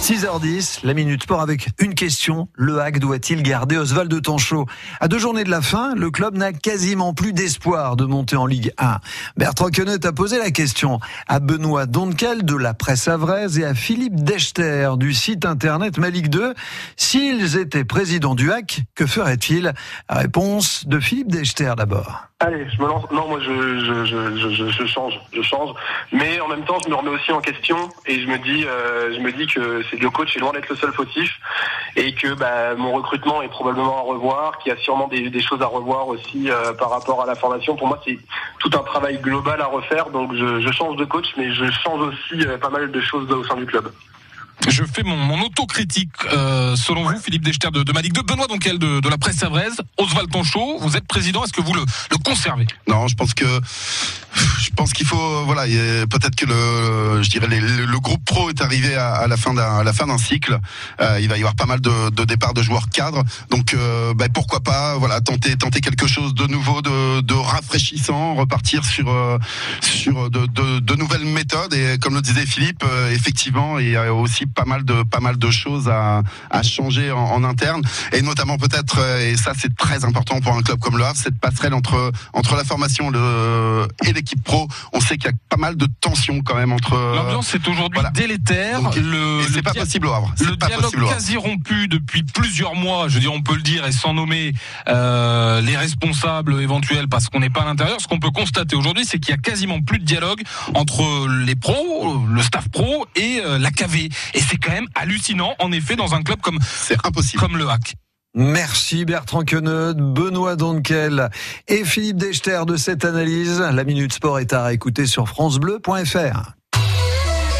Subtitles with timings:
[0.00, 2.48] 6h10, la Minute Sport avec une question.
[2.54, 4.64] Le hack doit-il garder Oswald de Tanchot?
[5.00, 8.46] À deux journées de la fin, le club n'a quasiment plus d'espoir de monter en
[8.46, 9.00] Ligue 1.
[9.36, 13.74] Bertrand Quenet a posé la question à Benoît Donkel de la presse avraise et à
[13.74, 16.54] Philippe Dechter du site internet Malik 2.
[16.96, 19.74] S'ils étaient présidents du hack, que feraient-ils?
[20.08, 22.28] Réponse de Philippe Dechter d'abord.
[22.40, 23.04] Allez, je me lance.
[23.10, 25.74] Non, moi, je, je, je, change, je change.
[26.12, 27.76] Mais en même temps, je me remets aussi en question
[28.06, 30.68] et je me dis, euh, je me dis que c'est le coach est loin d'être
[30.68, 31.36] le seul fautif
[31.96, 35.42] et que bah, mon recrutement est probablement à revoir, qu'il y a sûrement des, des,
[35.42, 37.74] choses à revoir aussi euh, par rapport à la formation.
[37.74, 38.20] Pour moi, c'est
[38.60, 40.10] tout un travail global à refaire.
[40.10, 43.42] Donc, je, change de coach, mais je change aussi euh, pas mal de choses au
[43.42, 43.90] sein du club.
[44.66, 48.78] Je fais mon, mon autocritique, euh, selon vous, Philippe Dechter de, de de Benoît Donquel
[48.78, 51.84] de, de la presse savraise, Oswald Tonchot, vous êtes président, est-ce que vous le,
[52.24, 52.66] conservez?
[52.88, 53.46] Non, je pense que
[54.60, 55.64] je pense qu'il faut voilà
[56.10, 59.92] peut-être que le je dirais le, groupe pro est arrivé à, la fin d'un la
[59.92, 60.58] fin d'un cycle.
[61.00, 63.24] Euh, il va y avoir pas mal de, départs de joueurs cadres.
[63.50, 68.84] Donc euh, bah, pourquoi pas voilà tenter tenter quelque chose de nouveau de, rafraîchissant repartir
[68.84, 69.08] sur
[69.80, 70.46] sur de,
[70.80, 71.74] de, nouvelles méthodes.
[71.74, 74.64] Et comme le disait Philippe effectivement il y a aussi pas
[75.20, 76.22] mal de choses à,
[76.62, 77.82] changer en, interne.
[78.12, 81.38] Et notamment peut-être et ça c'est très important pour un club comme le Havre cette
[81.38, 82.12] passerelle entre
[82.56, 83.12] la formation
[84.04, 84.68] et l'équipe pro
[85.08, 86.94] sait qu'il y a pas mal de tensions quand même entre.
[86.94, 88.80] Euh, L'ambiance est aujourd'hui délétère.
[88.96, 90.32] le, c'est pas possible au Havre.
[90.40, 93.08] Le dialogue quasi rompu depuis plusieurs mois.
[93.08, 94.52] Je veux dire, on peut le dire et sans nommer
[94.88, 98.00] euh, les responsables éventuels parce qu'on n'est pas à l'intérieur.
[98.00, 100.42] Ce qu'on peut constater aujourd'hui, c'est qu'il y a quasiment plus de dialogue
[100.74, 104.08] entre les pros, le staff pro et euh, la KV.
[104.34, 107.68] Et c'est quand même hallucinant, en effet, dans un club comme c'est impossible comme le
[107.68, 107.94] Hack.
[108.34, 111.30] Merci Bertrand Queneud, Benoît Donkel
[111.66, 113.60] et Philippe Dechter de cette analyse.
[113.60, 116.57] La Minute Sport est à écouter sur francebleu.fr.